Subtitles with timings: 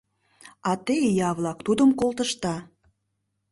[0.69, 2.55] А те, ия-влак, тудым колтышда!